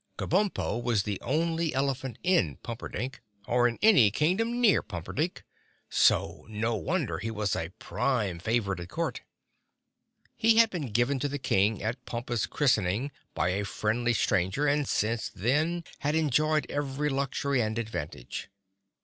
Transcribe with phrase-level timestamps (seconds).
[0.17, 5.43] Kabumpo was the only elephant in Pumperdink, or in any Kingdom near Pumperdink,
[5.91, 9.21] so no wonder he was a prime favorite at Court.
[10.35, 14.87] He had been given to the King at Pompa's christening by a friendly stranger and
[14.87, 18.49] since then had enjoyed every luxury and advantage.